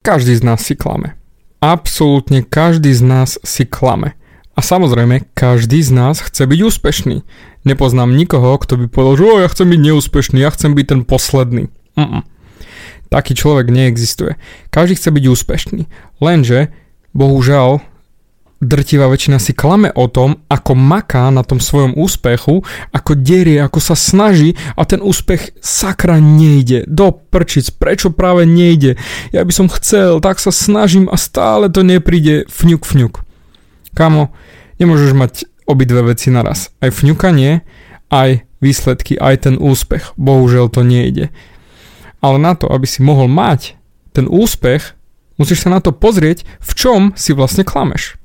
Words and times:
Každý 0.00 0.32
z 0.32 0.42
nás 0.48 0.64
si 0.64 0.72
klame. 0.80 1.20
Absolútne 1.60 2.40
každý 2.40 2.88
z 2.96 3.04
nás 3.04 3.36
si 3.44 3.68
klame. 3.68 4.16
A 4.56 4.64
samozrejme, 4.64 5.28
každý 5.36 5.84
z 5.84 5.92
nás 5.92 6.24
chce 6.24 6.48
byť 6.48 6.60
úspešný. 6.64 7.20
Nepoznám 7.68 8.16
nikoho, 8.16 8.56
kto 8.56 8.80
by 8.80 8.86
povedal, 8.88 9.20
že 9.20 9.44
ja 9.44 9.48
chcem 9.52 9.68
byť 9.68 9.80
neúspešný, 9.84 10.40
ja 10.40 10.48
chcem 10.56 10.72
byť 10.72 10.86
ten 10.88 11.00
posledný. 11.04 11.68
Mm-mm. 12.00 12.24
Taký 13.12 13.36
človek 13.36 13.68
neexistuje. 13.68 14.40
Každý 14.72 14.96
chce 14.96 15.12
byť 15.12 15.24
úspešný. 15.36 15.82
Lenže, 16.24 16.72
bohužiaľ, 17.12 17.84
drtivá 18.60 19.08
väčšina 19.08 19.40
si 19.40 19.56
klame 19.56 19.88
o 19.96 20.04
tom, 20.06 20.44
ako 20.52 20.76
maká 20.76 21.32
na 21.32 21.40
tom 21.40 21.58
svojom 21.58 21.96
úspechu, 21.96 22.60
ako 22.92 23.16
derie, 23.16 23.56
ako 23.56 23.80
sa 23.80 23.96
snaží 23.96 24.54
a 24.76 24.84
ten 24.84 25.00
úspech 25.00 25.56
sakra 25.64 26.20
nejde. 26.20 26.84
Do 26.84 27.10
prčic, 27.10 27.72
prečo 27.72 28.12
práve 28.12 28.44
nejde? 28.44 29.00
Ja 29.32 29.42
by 29.48 29.52
som 29.52 29.72
chcel, 29.72 30.20
tak 30.20 30.38
sa 30.38 30.52
snažím 30.52 31.08
a 31.08 31.16
stále 31.16 31.72
to 31.72 31.80
nepríde 31.80 32.46
fňuk 32.52 32.84
fňuk. 32.84 33.14
Kamo, 33.96 34.30
nemôžeš 34.76 35.12
mať 35.16 35.32
obidve 35.64 36.04
veci 36.12 36.28
naraz. 36.28 36.68
Aj 36.84 36.92
fňukanie, 36.92 37.64
aj 38.12 38.44
výsledky, 38.60 39.16
aj 39.16 39.48
ten 39.48 39.54
úspech. 39.56 40.12
Bohužiaľ 40.20 40.68
to 40.68 40.84
nejde. 40.84 41.32
Ale 42.20 42.36
na 42.36 42.52
to, 42.52 42.68
aby 42.68 42.84
si 42.84 43.00
mohol 43.00 43.32
mať 43.32 43.80
ten 44.12 44.28
úspech, 44.28 44.92
musíš 45.40 45.64
sa 45.64 45.72
na 45.72 45.80
to 45.80 45.96
pozrieť, 45.96 46.44
v 46.60 46.72
čom 46.76 47.00
si 47.16 47.32
vlastne 47.32 47.64
klameš 47.64 48.20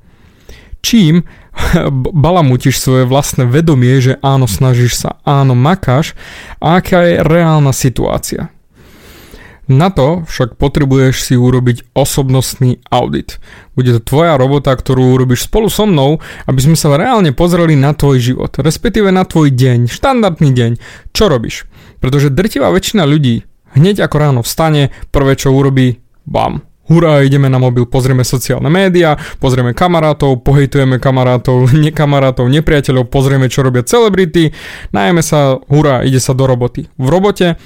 čím 0.86 1.26
balamutíš 2.14 2.78
svoje 2.78 3.10
vlastné 3.10 3.50
vedomie, 3.50 3.98
že 3.98 4.22
áno, 4.22 4.46
snažíš 4.46 5.02
sa, 5.02 5.18
áno, 5.26 5.58
makáš 5.58 6.14
a 6.62 6.78
aká 6.78 7.02
je 7.10 7.26
reálna 7.26 7.74
situácia. 7.74 8.54
Na 9.66 9.90
to 9.90 10.22
však 10.30 10.62
potrebuješ 10.62 11.26
si 11.26 11.34
urobiť 11.34 11.98
osobnostný 11.98 12.86
audit. 12.94 13.42
Bude 13.74 13.98
to 13.98 14.02
tvoja 14.14 14.38
robota, 14.38 14.70
ktorú 14.70 15.18
urobíš 15.18 15.50
spolu 15.50 15.74
so 15.74 15.90
mnou, 15.90 16.22
aby 16.46 16.60
sme 16.62 16.78
sa 16.78 16.94
reálne 16.94 17.34
pozreli 17.34 17.74
na 17.74 17.98
tvoj 17.98 18.22
život, 18.22 18.54
respektíve 18.62 19.10
na 19.10 19.26
tvoj 19.26 19.50
deň, 19.50 19.90
štandardný 19.90 20.54
deň, 20.54 20.72
čo 21.18 21.26
robíš. 21.26 21.66
Pretože 21.98 22.30
drtivá 22.30 22.70
väčšina 22.70 23.10
ľudí 23.10 23.42
hneď 23.74 24.06
ako 24.06 24.16
ráno 24.22 24.42
vstane, 24.46 24.94
prvé 25.10 25.34
čo 25.34 25.50
urobí, 25.50 25.98
bam, 26.30 26.62
hurá, 26.90 27.22
ideme 27.26 27.50
na 27.50 27.58
mobil, 27.58 27.86
pozrieme 27.90 28.22
sociálne 28.22 28.70
médiá, 28.70 29.18
pozrieme 29.42 29.74
kamarátov, 29.74 30.42
pohejtujeme 30.46 31.02
kamarátov, 31.02 31.70
nekamarátov, 31.86 32.46
nepriateľov, 32.50 33.10
pozrieme, 33.10 33.50
čo 33.50 33.66
robia 33.66 33.86
celebrity, 33.86 34.54
najeme 34.94 35.22
sa, 35.26 35.58
hurá, 35.70 36.06
ide 36.06 36.22
sa 36.22 36.38
do 36.38 36.46
roboty. 36.46 36.88
V 36.98 37.08
robote 37.10 37.58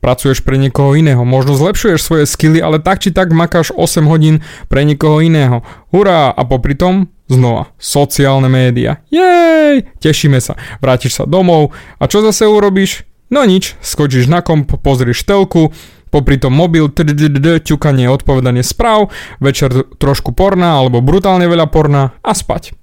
pracuješ 0.00 0.44
pre 0.44 0.60
niekoho 0.60 0.94
iného, 0.94 1.24
možno 1.26 1.56
zlepšuješ 1.58 2.00
svoje 2.04 2.24
skily, 2.28 2.62
ale 2.62 2.78
tak 2.78 3.02
či 3.02 3.10
tak 3.10 3.32
makáš 3.32 3.74
8 3.74 4.06
hodín 4.06 4.44
pre 4.70 4.86
niekoho 4.86 5.18
iného. 5.24 5.66
Hurá, 5.90 6.30
a 6.30 6.42
popri 6.46 6.78
tom 6.78 7.10
znova, 7.26 7.74
sociálne 7.80 8.46
médiá. 8.46 9.02
Jej, 9.10 9.88
tešíme 9.98 10.38
sa, 10.38 10.54
vrátiš 10.78 11.18
sa 11.18 11.24
domov 11.26 11.74
a 11.98 12.06
čo 12.06 12.22
zase 12.22 12.46
urobíš? 12.46 13.02
No 13.26 13.42
nič, 13.42 13.74
skočíš 13.82 14.30
na 14.30 14.38
komp, 14.38 14.70
pozrieš 14.78 15.26
telku, 15.26 15.74
popri 16.14 16.38
tom 16.38 16.54
mobil, 16.54 16.86
ťukanie, 16.88 18.06
odpovedanie 18.06 18.62
správ, 18.62 19.10
večer 19.42 19.84
trošku 19.98 20.30
porná 20.30 20.78
alebo 20.78 21.02
brutálne 21.02 21.50
veľa 21.50 21.66
porná 21.66 22.14
a 22.22 22.32
spať. 22.32 22.78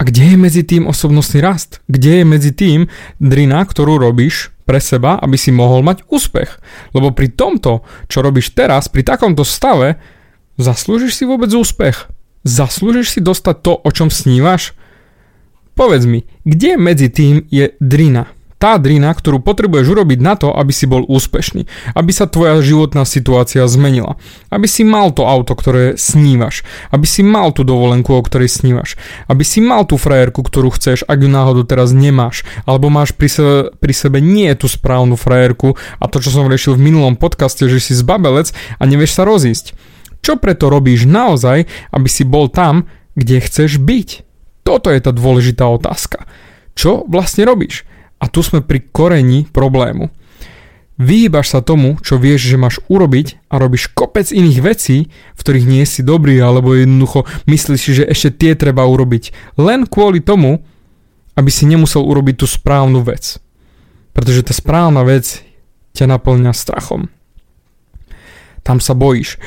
A 0.00 0.04
kde 0.08 0.32
je 0.32 0.36
medzi 0.40 0.62
tým 0.64 0.88
osobnostný 0.88 1.44
rast? 1.44 1.84
Kde 1.84 2.20
je 2.20 2.24
medzi 2.24 2.56
tým 2.56 2.88
drina, 3.20 3.60
ktorú 3.68 4.00
robíš 4.00 4.48
pre 4.64 4.80
seba, 4.80 5.20
aby 5.20 5.36
si 5.36 5.52
mohol 5.52 5.84
mať 5.84 6.08
úspech? 6.08 6.56
Lebo 6.96 7.12
pri 7.12 7.28
tomto, 7.28 7.84
čo 8.08 8.24
robíš 8.24 8.56
teraz, 8.56 8.88
pri 8.88 9.04
takomto 9.04 9.44
stave, 9.44 10.00
zaslúžiš 10.56 11.20
si 11.20 11.28
vôbec 11.28 11.52
úspech? 11.52 12.08
Zaslúžiš 12.48 13.12
si 13.12 13.20
dostať 13.20 13.56
to, 13.60 13.72
o 13.76 13.90
čom 13.92 14.08
snívaš? 14.08 14.72
Povedz 15.76 16.08
mi, 16.08 16.24
kde 16.48 16.80
medzi 16.80 17.12
tým 17.12 17.44
je 17.52 17.76
drina? 17.76 18.32
Tá 18.60 18.76
drina, 18.76 19.16
ktorú 19.16 19.40
potrebuješ 19.40 19.88
urobiť 19.88 20.20
na 20.20 20.36
to, 20.36 20.52
aby 20.52 20.68
si 20.68 20.84
bol 20.84 21.00
úspešný, 21.08 21.64
aby 21.96 22.12
sa 22.12 22.28
tvoja 22.28 22.60
životná 22.60 23.08
situácia 23.08 23.64
zmenila, 23.64 24.20
aby 24.52 24.68
si 24.68 24.84
mal 24.84 25.16
to 25.16 25.24
auto, 25.24 25.56
ktoré 25.56 25.96
snívaš, 25.96 26.60
aby 26.92 27.08
si 27.08 27.24
mal 27.24 27.56
tú 27.56 27.64
dovolenku, 27.64 28.12
o 28.12 28.20
ktorej 28.20 28.52
snívaš, 28.52 29.00
aby 29.32 29.40
si 29.48 29.64
mal 29.64 29.88
tú 29.88 29.96
frajerku, 29.96 30.44
ktorú 30.44 30.76
chceš, 30.76 31.08
ak 31.08 31.24
ju 31.24 31.32
náhodou 31.32 31.64
teraz 31.64 31.96
nemáš, 31.96 32.44
alebo 32.68 32.92
máš 32.92 33.16
pri 33.16 33.32
sebe, 33.32 33.56
pri 33.80 33.94
sebe 33.96 34.20
nie 34.20 34.52
tú 34.52 34.68
správnu 34.68 35.16
frajerku 35.16 35.80
a 35.96 36.04
to, 36.12 36.20
čo 36.20 36.28
som 36.28 36.44
riešil 36.44 36.76
v 36.76 36.92
minulom 36.92 37.16
podcaste, 37.16 37.64
že 37.64 37.80
si 37.80 37.96
zbabelec 37.96 38.52
a 38.76 38.82
nevieš 38.84 39.16
sa 39.16 39.24
rozísť. 39.24 39.72
Čo 40.20 40.36
preto 40.36 40.68
robíš 40.68 41.08
naozaj, 41.08 41.64
aby 41.96 42.08
si 42.12 42.28
bol 42.28 42.52
tam, 42.52 42.84
kde 43.16 43.40
chceš 43.40 43.80
byť? 43.80 44.08
Toto 44.68 44.92
je 44.92 45.00
tá 45.00 45.16
dôležitá 45.16 45.64
otázka. 45.64 46.28
Čo 46.76 47.08
vlastne 47.08 47.48
robíš? 47.48 47.88
A 48.20 48.28
tu 48.28 48.44
sme 48.44 48.60
pri 48.60 48.84
koreni 48.92 49.48
problému. 49.48 50.12
Vyhýbaš 51.00 51.56
sa 51.56 51.60
tomu, 51.64 51.96
čo 52.04 52.20
vieš, 52.20 52.52
že 52.52 52.60
máš 52.60 52.76
urobiť 52.92 53.48
a 53.48 53.56
robíš 53.56 53.88
kopec 53.96 54.28
iných 54.28 54.60
vecí, 54.60 55.08
v 55.08 55.40
ktorých 55.40 55.64
nie 55.64 55.88
si 55.88 56.04
dobrý 56.04 56.36
alebo 56.36 56.76
jednoducho 56.76 57.24
myslíš 57.48 58.04
že 58.04 58.04
ešte 58.04 58.28
tie 58.36 58.52
treba 58.52 58.84
urobiť. 58.84 59.56
Len 59.56 59.88
kvôli 59.88 60.20
tomu, 60.20 60.60
aby 61.40 61.48
si 61.48 61.64
nemusel 61.64 62.04
urobiť 62.04 62.44
tú 62.44 62.46
správnu 62.46 63.00
vec. 63.00 63.40
Pretože 64.12 64.44
tá 64.44 64.52
správna 64.52 65.00
vec 65.08 65.40
ťa 65.96 66.04
naplňa 66.04 66.52
strachom. 66.52 67.08
Tam 68.60 68.76
sa 68.76 68.92
bojíš. 68.92 69.40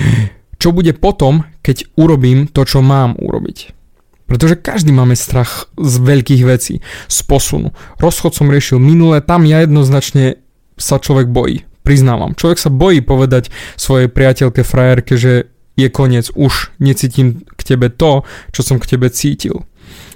Čo 0.57 0.73
bude 0.73 0.97
potom, 0.97 1.45
keď 1.61 1.85
urobím 1.93 2.49
to, 2.49 2.65
čo 2.65 2.81
mám 2.81 3.13
urobiť? 3.21 3.82
Pretože 4.25 4.55
každý 4.55 4.95
máme 4.95 5.19
strach 5.19 5.67
z 5.75 5.93
veľkých 5.99 6.43
vecí, 6.47 6.79
z 7.11 7.19
posunu. 7.27 7.75
Rozchod 7.99 8.33
som 8.33 8.47
riešil 8.47 8.79
minule, 8.79 9.19
tam 9.19 9.43
ja 9.43 9.61
jednoznačne 9.61 10.39
sa 10.79 10.97
človek 10.97 11.29
bojí. 11.29 11.67
Priznávam. 11.83 12.31
Človek 12.31 12.57
sa 12.57 12.71
bojí 12.71 13.03
povedať 13.03 13.51
svojej 13.75 14.07
priateľke, 14.07 14.63
frajerke, 14.63 15.19
že 15.19 15.51
je 15.75 15.87
koniec, 15.89 16.31
už 16.31 16.71
necítim 16.79 17.43
k 17.43 17.61
tebe 17.61 17.91
to, 17.91 18.23
čo 18.55 18.61
som 18.63 18.79
k 18.79 18.95
tebe 18.95 19.11
cítil. 19.11 19.67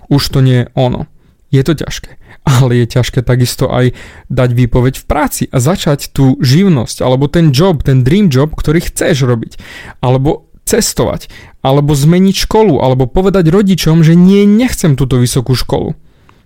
Už 0.07 0.31
to 0.31 0.39
nie 0.39 0.63
je 0.63 0.69
ono. 0.77 1.11
Je 1.51 1.59
to 1.63 1.75
ťažké. 1.75 2.15
Ale 2.47 2.79
je 2.79 2.87
ťažké 2.87 3.19
takisto 3.27 3.67
aj 3.67 3.91
dať 4.31 4.49
výpoveď 4.55 5.03
v 5.03 5.05
práci 5.07 5.43
a 5.51 5.59
začať 5.59 6.15
tú 6.15 6.39
živnosť, 6.39 7.03
alebo 7.03 7.27
ten 7.27 7.51
job, 7.51 7.83
ten 7.83 8.07
dream 8.07 8.31
job, 8.31 8.55
ktorý 8.55 8.79
chceš 8.87 9.27
robiť. 9.27 9.59
Alebo 9.99 10.47
cestovať, 10.67 11.31
alebo 11.67 11.91
zmeniť 11.91 12.47
školu, 12.47 12.79
alebo 12.79 13.11
povedať 13.11 13.51
rodičom, 13.51 13.99
že 14.07 14.15
nie, 14.15 14.47
nechcem 14.47 14.95
túto 14.95 15.19
vysokú 15.19 15.51
školu. 15.51 15.99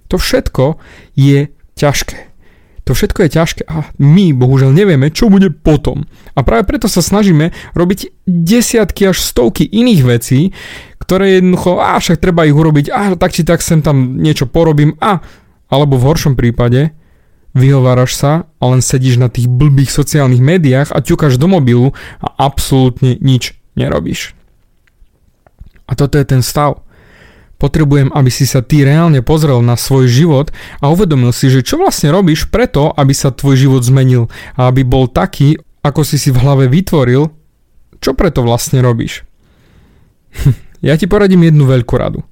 To 0.09 0.17
všetko 0.17 0.81
je 1.13 1.53
ťažké. 1.77 2.33
To 2.89 2.97
všetko 2.97 3.29
je 3.29 3.29
ťažké 3.29 3.61
a 3.69 3.85
my 4.01 4.33
bohužiaľ 4.33 4.73
nevieme, 4.73 5.13
čo 5.13 5.29
bude 5.29 5.53
potom. 5.53 6.09
A 6.33 6.41
práve 6.41 6.65
preto 6.65 6.89
sa 6.89 7.05
snažíme 7.05 7.53
robiť 7.77 8.25
desiatky 8.25 9.13
až 9.13 9.21
stovky 9.21 9.69
iných 9.69 10.01
vecí, 10.01 10.57
ktoré 10.97 11.37
jednoducho, 11.37 11.77
a 11.77 12.01
však 12.01 12.17
treba 12.17 12.49
ich 12.49 12.57
urobiť, 12.57 12.89
a 12.89 13.13
tak 13.13 13.37
či 13.37 13.45
tak 13.45 13.61
sem 13.61 13.85
tam 13.85 14.17
niečo 14.17 14.49
porobím, 14.49 14.97
a 14.97 15.21
alebo 15.71 15.95
v 15.95 16.07
horšom 16.09 16.35
prípade 16.35 16.91
vyhováraš 17.55 18.17
sa 18.17 18.31
a 18.59 18.63
len 18.67 18.83
sedíš 18.83 19.21
na 19.21 19.31
tých 19.31 19.47
blbých 19.47 19.93
sociálnych 19.93 20.43
médiách 20.43 20.89
a 20.91 20.99
ťukáš 20.99 21.39
do 21.39 21.47
mobilu 21.47 21.95
a 22.19 22.27
absolútne 22.43 23.15
nič 23.23 23.55
nerobíš. 23.79 24.35
A 25.91 25.99
toto 25.99 26.15
je 26.15 26.23
ten 26.23 26.39
stav. 26.39 26.79
Potrebujem, 27.59 28.09
aby 28.15 28.31
si 28.33 28.47
sa 28.49 28.63
ty 28.63 28.81
reálne 28.81 29.21
pozrel 29.21 29.61
na 29.61 29.77
svoj 29.77 30.09
život 30.09 30.49
a 30.81 30.89
uvedomil 30.89 31.29
si, 31.29 31.51
že 31.51 31.61
čo 31.61 31.77
vlastne 31.77 32.09
robíš 32.09 32.49
preto, 32.49 32.89
aby 32.95 33.13
sa 33.13 33.29
tvoj 33.29 33.59
život 33.59 33.85
zmenil 33.85 34.31
a 34.57 34.71
aby 34.71 34.81
bol 34.81 35.05
taký, 35.05 35.61
ako 35.85 36.01
si 36.01 36.17
si 36.17 36.33
v 36.33 36.41
hlave 36.41 36.65
vytvoril, 36.71 37.29
čo 38.01 38.17
preto 38.17 38.41
vlastne 38.41 38.81
robíš. 38.81 39.21
ja 40.87 40.97
ti 40.97 41.05
poradím 41.05 41.45
jednu 41.45 41.69
veľkú 41.69 41.93
radu. 41.93 42.25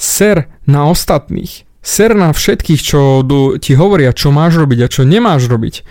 Ser 0.00 0.48
na 0.64 0.88
ostatných. 0.88 1.68
Ser 1.84 2.16
na 2.16 2.32
všetkých, 2.32 2.80
čo 2.80 3.20
ti 3.60 3.76
hovoria, 3.76 4.16
čo 4.16 4.32
máš 4.32 4.56
robiť 4.56 4.78
a 4.80 4.88
čo 4.88 5.04
nemáš 5.04 5.44
robiť. 5.52 5.84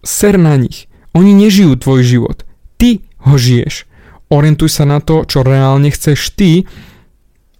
Ser 0.00 0.40
na 0.40 0.56
nich. 0.56 0.88
Oni 1.12 1.36
nežijú 1.36 1.76
tvoj 1.76 2.00
život. 2.00 2.48
Ty 2.80 3.04
ho 3.28 3.36
žiješ 3.36 3.91
orientuj 4.32 4.72
sa 4.72 4.88
na 4.88 5.04
to, 5.04 5.28
čo 5.28 5.44
reálne 5.44 5.92
chceš 5.92 6.32
ty 6.32 6.64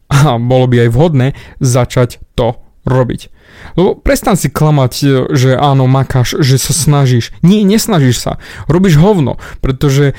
a 0.08 0.40
bolo 0.40 0.68
by 0.68 0.88
aj 0.88 0.90
vhodné 0.92 1.26
začať 1.60 2.20
to 2.32 2.56
robiť. 2.88 3.30
Lebo 3.78 3.94
prestan 3.94 4.34
si 4.34 4.50
klamať, 4.50 4.92
e, 5.02 5.06
že 5.32 5.50
áno, 5.54 5.86
makáš, 5.86 6.40
že 6.42 6.58
sa 6.58 6.74
snažíš. 6.74 7.30
Nie, 7.40 7.62
nesnažíš 7.62 8.18
sa. 8.18 8.32
Robíš 8.66 8.98
hovno, 8.98 9.38
pretože 9.62 10.18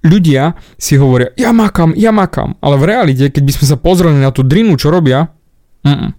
ľudia 0.00 0.56
si 0.80 0.96
hovoria, 0.96 1.34
ja 1.36 1.52
makám, 1.52 1.92
ja 1.94 2.14
makám. 2.14 2.56
Ale 2.64 2.80
v 2.80 2.88
realite, 2.88 3.28
keď 3.28 3.42
by 3.44 3.52
sme 3.60 3.66
sa 3.68 3.76
pozreli 3.76 4.18
na 4.18 4.32
tú 4.32 4.40
drinu, 4.40 4.80
čo 4.80 4.88
robia, 4.88 5.28
mm, 5.84 6.16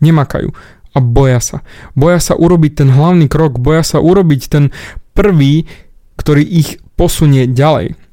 nemakajú. 0.00 0.50
A 0.96 0.98
boja 1.04 1.44
sa. 1.44 1.60
Boja 1.92 2.16
sa 2.16 2.32
urobiť 2.32 2.80
ten 2.80 2.88
hlavný 2.88 3.28
krok, 3.28 3.60
boja 3.60 3.84
sa 3.84 4.00
urobiť 4.00 4.40
ten 4.48 4.72
prvý, 5.12 5.68
ktorý 6.16 6.40
ich 6.40 6.80
posunie 6.96 7.44
ďalej. 7.44 8.05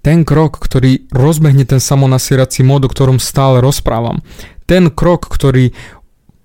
Ten 0.00 0.24
krok, 0.24 0.56
ktorý 0.60 1.08
rozbehne 1.12 1.68
ten 1.68 1.80
samonasierací 1.80 2.64
mód, 2.64 2.88
o 2.88 2.92
ktorom 2.92 3.20
stále 3.20 3.60
rozprávam. 3.60 4.24
Ten 4.64 4.88
krok, 4.88 5.28
ktorý 5.28 5.76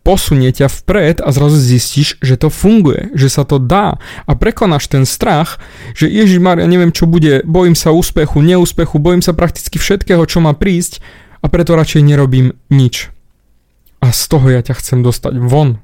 posunie 0.05 0.53
ťa 0.53 0.69
vpred 0.69 1.17
a 1.25 1.33
zrazu 1.33 1.57
zistíš, 1.57 2.21
že 2.21 2.37
to 2.37 2.53
funguje, 2.53 3.09
že 3.17 3.25
sa 3.25 3.41
to 3.41 3.57
dá 3.57 3.97
a 4.29 4.31
prekonáš 4.37 4.85
ten 4.85 5.01
strach, 5.01 5.57
že 5.97 6.05
Ježiš 6.05 6.37
ja 6.37 6.69
neviem 6.69 6.93
čo 6.93 7.09
bude, 7.09 7.41
bojím 7.41 7.73
sa 7.73 7.89
úspechu, 7.89 8.45
neúspechu, 8.45 9.01
bojím 9.01 9.25
sa 9.25 9.33
prakticky 9.33 9.81
všetkého, 9.81 10.21
čo 10.29 10.45
má 10.45 10.53
prísť 10.53 11.01
a 11.41 11.49
preto 11.49 11.73
radšej 11.73 12.05
nerobím 12.05 12.53
nič. 12.69 13.09
A 14.05 14.13
z 14.13 14.21
toho 14.29 14.45
ja 14.53 14.61
ťa 14.61 14.77
chcem 14.77 15.01
dostať 15.01 15.41
von. 15.41 15.81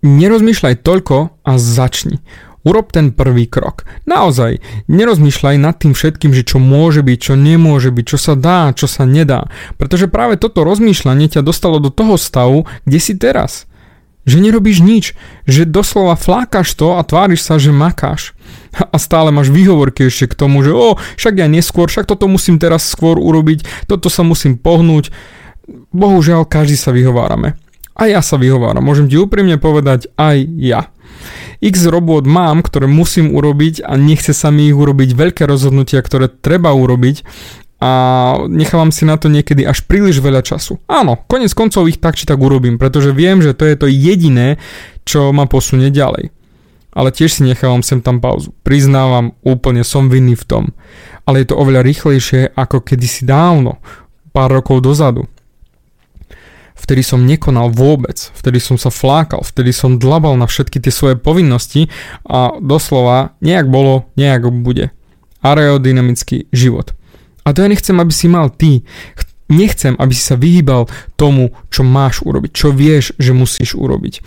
Nerozmýšľaj 0.00 0.80
toľko 0.80 1.44
a 1.44 1.52
začni. 1.60 2.24
Urob 2.60 2.92
ten 2.92 3.16
prvý 3.16 3.48
krok. 3.48 3.88
Naozaj, 4.04 4.60
nerozmýšľaj 4.84 5.56
nad 5.56 5.80
tým 5.80 5.96
všetkým, 5.96 6.36
že 6.36 6.44
čo 6.44 6.60
môže 6.60 7.00
byť, 7.00 7.18
čo 7.32 7.34
nemôže 7.36 7.88
byť, 7.88 8.04
čo 8.04 8.18
sa 8.20 8.34
dá, 8.36 8.68
čo 8.76 8.84
sa 8.84 9.08
nedá. 9.08 9.48
Pretože 9.80 10.12
práve 10.12 10.36
toto 10.36 10.60
rozmýšľanie 10.68 11.32
ťa 11.32 11.40
dostalo 11.40 11.80
do 11.80 11.88
toho 11.88 12.20
stavu, 12.20 12.68
kde 12.84 12.98
si 13.00 13.16
teraz. 13.16 13.64
Že 14.28 14.44
nerobíš 14.44 14.84
nič, 14.84 15.16
že 15.48 15.64
doslova 15.64 16.12
flákaš 16.20 16.76
to 16.76 17.00
a 17.00 17.02
tváriš 17.02 17.40
sa, 17.48 17.56
že 17.56 17.72
makáš. 17.72 18.36
A 18.92 19.00
stále 19.00 19.32
máš 19.32 19.48
výhovorky 19.48 20.12
ešte 20.12 20.28
k 20.28 20.38
tomu, 20.44 20.60
že 20.60 20.76
o, 20.76 21.00
však 21.16 21.40
ja 21.40 21.48
neskôr, 21.48 21.88
však 21.88 22.04
toto 22.04 22.28
musím 22.28 22.60
teraz 22.60 22.84
skôr 22.84 23.16
urobiť, 23.16 23.88
toto 23.88 24.12
sa 24.12 24.20
musím 24.20 24.60
pohnúť. 24.60 25.08
Bohužiaľ, 25.96 26.44
každý 26.44 26.76
sa 26.76 26.92
vyhovárame. 26.92 27.56
A 27.96 28.08
ja 28.08 28.20
sa 28.20 28.36
vyhováram, 28.36 28.84
môžem 28.84 29.08
ti 29.08 29.16
úprimne 29.16 29.56
povedať 29.56 30.12
aj 30.20 30.36
ja. 30.60 30.92
X 31.60 31.84
robot 31.86 32.24
mám, 32.24 32.64
ktoré 32.64 32.88
musím 32.88 33.36
urobiť 33.36 33.84
a 33.84 34.00
nechce 34.00 34.32
sa 34.32 34.48
mi 34.48 34.72
ich 34.72 34.76
urobiť 34.76 35.12
veľké 35.12 35.44
rozhodnutia, 35.44 36.00
ktoré 36.00 36.32
treba 36.32 36.72
urobiť 36.72 37.22
a 37.80 37.92
nechávam 38.48 38.92
si 38.92 39.08
na 39.08 39.16
to 39.16 39.32
niekedy 39.32 39.64
až 39.64 39.84
príliš 39.88 40.20
veľa 40.20 40.44
času. 40.44 40.80
Áno, 40.84 41.24
konec 41.24 41.52
koncov 41.56 41.88
ich 41.88 41.96
tak 41.96 42.16
či 42.16 42.28
tak 42.28 42.40
urobím, 42.40 42.76
pretože 42.76 43.16
viem, 43.16 43.40
že 43.40 43.56
to 43.56 43.64
je 43.64 43.76
to 43.76 43.88
jediné, 43.88 44.60
čo 45.08 45.32
ma 45.32 45.48
posunie 45.48 45.88
ďalej. 45.88 46.28
Ale 46.92 47.08
tiež 47.08 47.40
si 47.40 47.42
nechávam 47.46 47.80
sem 47.80 48.04
tam 48.04 48.20
pauzu. 48.20 48.52
Priznávam, 48.66 49.32
úplne 49.46 49.80
som 49.86 50.12
vinný 50.12 50.36
v 50.36 50.44
tom. 50.44 50.64
Ale 51.24 51.40
je 51.40 51.54
to 51.54 51.60
oveľa 51.60 51.86
rýchlejšie 51.86 52.52
ako 52.52 52.84
kedysi 52.84 53.24
dávno, 53.24 53.80
pár 54.34 54.52
rokov 54.52 54.84
dozadu 54.84 55.24
vtedy 56.80 57.04
som 57.04 57.28
nekonal 57.28 57.68
vôbec, 57.68 58.16
vtedy 58.32 58.56
som 58.56 58.80
sa 58.80 58.88
flákal, 58.88 59.44
vtedy 59.44 59.70
som 59.76 60.00
dlabal 60.00 60.40
na 60.40 60.48
všetky 60.48 60.80
tie 60.80 60.88
svoje 60.88 61.20
povinnosti 61.20 61.92
a 62.24 62.56
doslova 62.56 63.36
nejak 63.44 63.68
bolo, 63.68 64.08
nejak 64.16 64.48
bude. 64.64 64.90
Aerodynamický 65.44 66.48
život. 66.52 66.96
A 67.44 67.52
to 67.52 67.64
ja 67.64 67.68
nechcem, 67.68 67.96
aby 67.96 68.12
si 68.12 68.26
mal 68.28 68.52
ty. 68.52 68.84
Nechcem, 69.50 69.98
aby 69.98 70.12
si 70.14 70.22
sa 70.22 70.38
vyhýbal 70.38 70.86
tomu, 71.18 71.52
čo 71.68 71.82
máš 71.82 72.22
urobiť, 72.22 72.50
čo 72.54 72.70
vieš, 72.70 73.16
že 73.18 73.34
musíš 73.34 73.74
urobiť. 73.74 74.22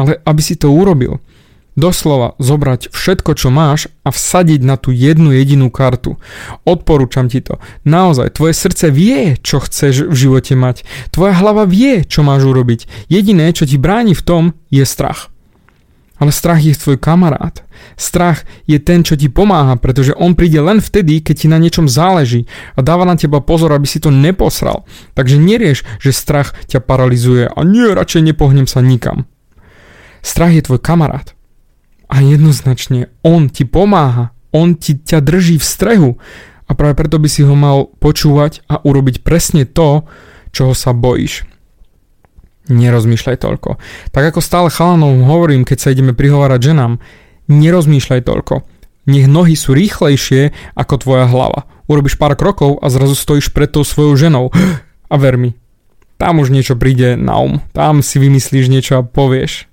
Ale 0.00 0.18
aby 0.24 0.40
si 0.42 0.56
to 0.56 0.72
urobil. 0.72 1.20
Doslova 1.80 2.36
zobrať 2.36 2.92
všetko, 2.92 3.40
čo 3.40 3.48
máš 3.48 3.88
a 4.04 4.12
vsadiť 4.12 4.60
na 4.60 4.76
tú 4.76 4.92
jednu 4.92 5.32
jedinú 5.32 5.72
kartu. 5.72 6.20
Odporúčam 6.68 7.32
ti 7.32 7.40
to. 7.40 7.56
Naozaj, 7.88 8.36
tvoje 8.36 8.52
srdce 8.52 8.92
vie, 8.92 9.40
čo 9.40 9.64
chceš 9.64 10.12
v 10.12 10.12
živote 10.12 10.52
mať. 10.60 10.84
Tvoja 11.08 11.32
hlava 11.40 11.64
vie, 11.64 12.04
čo 12.04 12.20
máš 12.20 12.44
urobiť. 12.44 13.08
Jediné, 13.08 13.48
čo 13.56 13.64
ti 13.64 13.80
bráni 13.80 14.12
v 14.12 14.20
tom, 14.20 14.42
je 14.68 14.84
strach. 14.84 15.32
Ale 16.20 16.36
strach 16.36 16.60
je 16.60 16.76
tvoj 16.76 17.00
kamarát. 17.00 17.64
Strach 17.96 18.44
je 18.68 18.76
ten, 18.76 19.00
čo 19.00 19.16
ti 19.16 19.32
pomáha, 19.32 19.80
pretože 19.80 20.12
on 20.12 20.36
príde 20.36 20.60
len 20.60 20.84
vtedy, 20.84 21.24
keď 21.24 21.34
ti 21.40 21.48
na 21.48 21.56
niečom 21.56 21.88
záleží 21.88 22.44
a 22.76 22.84
dáva 22.84 23.08
na 23.08 23.16
teba 23.16 23.40
pozor, 23.40 23.72
aby 23.72 23.88
si 23.88 24.04
to 24.04 24.12
neposral. 24.12 24.84
Takže 25.16 25.40
nerieš, 25.40 25.88
že 25.96 26.12
strach 26.12 26.52
ťa 26.68 26.84
paralizuje 26.84 27.48
a 27.48 27.60
nie, 27.64 27.88
radšej 27.88 28.36
nepohnem 28.36 28.68
sa 28.68 28.84
nikam. 28.84 29.24
Strach 30.20 30.52
je 30.52 30.60
tvoj 30.60 30.84
kamarát. 30.84 31.32
A 32.10 32.20
jednoznačne 32.20 33.14
on 33.22 33.46
ti 33.46 33.62
pomáha, 33.62 34.34
on 34.50 34.74
ti 34.74 34.98
ťa 34.98 35.22
drží 35.22 35.62
v 35.62 35.64
strehu 35.64 36.10
a 36.66 36.74
práve 36.74 36.98
preto 36.98 37.22
by 37.22 37.28
si 37.30 37.46
ho 37.46 37.54
mal 37.54 37.86
počúvať 38.02 38.66
a 38.66 38.82
urobiť 38.82 39.22
presne 39.22 39.62
to, 39.62 40.06
čoho 40.50 40.74
sa 40.74 40.90
bojíš. 40.90 41.46
Nerozmýšľaj 42.70 43.36
toľko. 43.42 43.78
Tak 44.14 44.34
ako 44.34 44.40
stále 44.42 44.68
chalanom 44.70 45.26
hovorím, 45.26 45.66
keď 45.66 45.78
sa 45.78 45.90
ideme 45.90 46.14
prihovárať 46.14 46.70
ženám, 46.70 47.02
nerozmýšľaj 47.50 48.22
toľko. 48.26 48.62
Nech 49.10 49.26
nohy 49.26 49.58
sú 49.58 49.74
rýchlejšie 49.74 50.54
ako 50.78 50.94
tvoja 51.02 51.26
hlava. 51.26 51.66
Urobíš 51.90 52.14
pár 52.14 52.38
krokov 52.38 52.78
a 52.78 52.86
zrazu 52.86 53.18
stojíš 53.18 53.50
pred 53.50 53.70
tou 53.70 53.82
svojou 53.82 54.14
ženou. 54.14 54.50
A 55.10 55.18
ver 55.18 55.34
mi, 55.34 55.58
tam 56.20 56.38
už 56.38 56.54
niečo 56.54 56.78
príde 56.78 57.18
na 57.18 57.40
um. 57.40 57.58
Tam 57.72 58.04
si 58.04 58.20
vymyslíš 58.20 58.68
niečo 58.68 59.00
a 59.00 59.02
povieš. 59.02 59.69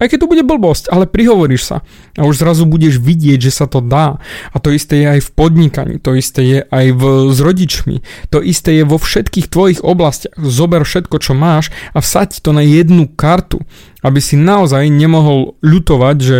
Aj 0.00 0.08
keď 0.08 0.24
to 0.24 0.30
bude 0.32 0.48
blbosť, 0.48 0.88
ale 0.88 1.04
prihovoríš 1.04 1.62
sa. 1.68 1.76
A 2.16 2.24
už 2.24 2.40
zrazu 2.40 2.64
budeš 2.64 2.96
vidieť, 2.96 3.36
že 3.36 3.52
sa 3.52 3.68
to 3.68 3.84
dá. 3.84 4.16
A 4.48 4.56
to 4.56 4.72
isté 4.72 5.04
je 5.04 5.06
aj 5.12 5.20
v 5.28 5.30
podnikaní, 5.36 5.94
to 6.00 6.16
isté 6.16 6.40
je 6.40 6.58
aj 6.64 6.86
v, 6.96 7.02
s 7.28 7.38
rodičmi, 7.44 7.96
to 8.32 8.40
isté 8.40 8.80
je 8.80 8.84
vo 8.88 8.96
všetkých 8.96 9.52
tvojich 9.52 9.80
oblastiach. 9.84 10.32
Zober 10.40 10.88
všetko, 10.88 11.20
čo 11.20 11.36
máš 11.36 11.68
a 11.92 12.00
vsaď 12.00 12.40
to 12.40 12.56
na 12.56 12.64
jednu 12.64 13.12
kartu, 13.12 13.60
aby 14.00 14.24
si 14.24 14.40
naozaj 14.40 14.88
nemohol 14.88 15.60
ľutovať, 15.60 16.16
že 16.16 16.36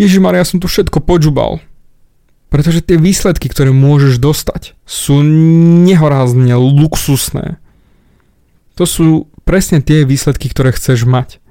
Ježišmar, 0.00 0.32
ja 0.32 0.48
som 0.48 0.56
to 0.56 0.64
všetko 0.64 1.04
počúbal. 1.04 1.60
Pretože 2.48 2.80
tie 2.80 2.96
výsledky, 2.96 3.52
ktoré 3.52 3.76
môžeš 3.76 4.16
dostať, 4.16 4.72
sú 4.88 5.20
nehorázne 5.84 6.56
luxusné. 6.56 7.60
To 8.80 8.88
sú 8.88 9.28
presne 9.44 9.84
tie 9.84 10.08
výsledky, 10.08 10.48
ktoré 10.48 10.72
chceš 10.72 11.04
mať. 11.04 11.44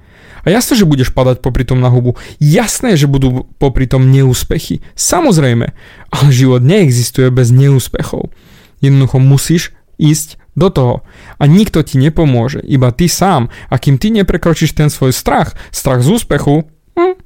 A 0.46 0.54
jasné, 0.54 0.78
že 0.78 0.86
budeš 0.86 1.10
padať 1.10 1.42
popri 1.42 1.66
tom 1.66 1.82
na 1.82 1.90
hubu. 1.90 2.14
Jasné, 2.38 2.94
že 2.94 3.10
budú 3.10 3.50
popri 3.58 3.90
tom 3.90 4.14
neúspechy. 4.14 4.78
Samozrejme. 4.94 5.74
Ale 6.14 6.26
život 6.30 6.62
neexistuje 6.62 7.34
bez 7.34 7.50
neúspechov. 7.50 8.30
Jednoducho 8.78 9.18
musíš 9.18 9.74
ísť 9.98 10.38
do 10.56 10.70
toho. 10.70 10.94
A 11.36 11.50
nikto 11.50 11.82
ti 11.82 11.98
nepomôže, 11.98 12.62
iba 12.64 12.94
ty 12.94 13.10
sám. 13.10 13.50
A 13.68 13.76
kým 13.76 13.98
ty 13.98 14.14
neprekročíš 14.14 14.72
ten 14.72 14.88
svoj 14.88 15.10
strach, 15.12 15.58
strach 15.74 16.00
z 16.00 16.16
úspechu, 16.16 16.64
hm, 16.94 17.18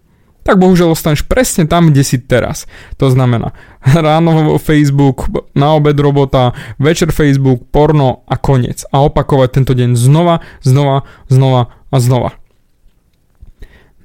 tak 0.43 0.57
bohužiaľ 0.59 0.97
ostaneš 0.97 1.29
presne 1.29 1.69
tam, 1.69 1.93
kde 1.93 2.03
si 2.03 2.19
teraz. 2.19 2.65
To 2.99 3.13
znamená 3.13 3.53
ráno 3.85 4.57
Facebook, 4.59 5.29
na 5.55 5.77
obed 5.77 5.95
robota, 6.01 6.57
večer 6.81 7.13
Facebook, 7.13 7.71
porno 7.71 8.25
a 8.27 8.41
koniec. 8.41 8.83
A 8.91 9.05
opakovať 9.05 9.63
tento 9.63 9.73
deň 9.77 9.95
znova, 9.95 10.43
znova, 10.65 11.05
znova 11.29 11.71
a 11.93 11.97
znova. 12.01 12.41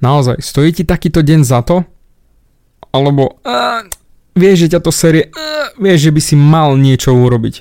Naozaj, 0.00 0.40
stojí 0.40 0.72
ti 0.72 0.84
takýto 0.84 1.20
deň 1.20 1.40
za 1.44 1.60
to? 1.64 1.84
Alebo 2.92 3.36
uh, 3.44 3.84
vieš, 4.32 4.66
že 4.66 4.76
ťa 4.76 4.80
to 4.80 4.92
série, 4.92 5.28
uh, 5.28 5.72
vieš, 5.76 6.08
že 6.08 6.14
by 6.16 6.20
si 6.24 6.34
mal 6.36 6.80
niečo 6.80 7.12
urobiť. 7.12 7.54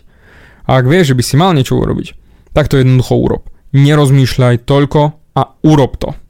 A 0.66 0.80
ak 0.80 0.86
vieš, 0.88 1.14
že 1.14 1.18
by 1.20 1.24
si 1.24 1.36
mal 1.36 1.52
niečo 1.52 1.78
urobiť, 1.78 2.08
tak 2.56 2.72
to 2.72 2.80
jednoducho 2.80 3.20
urob. 3.20 3.44
Nerozmýšľaj 3.76 4.64
toľko 4.64 5.02
a 5.36 5.42
urob 5.68 6.00
to. 6.00 6.16